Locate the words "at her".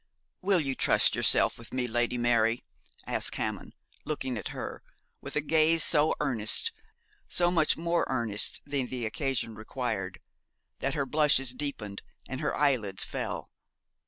4.35-4.81